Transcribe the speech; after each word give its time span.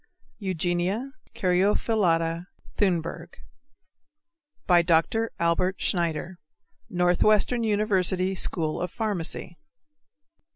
(Eugenia 0.39 1.13
caryophyllata 1.35 2.47
Thunberg.) 2.75 3.35
DR. 4.67 5.29
ALBERT 5.39 5.79
SCHNEIDER, 5.79 6.39
Northwestern 6.89 7.61
University 7.63 8.33
School 8.33 8.81
of 8.81 8.89
Pharmacy. 8.89 9.59